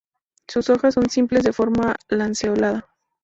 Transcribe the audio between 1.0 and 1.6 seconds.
simples, de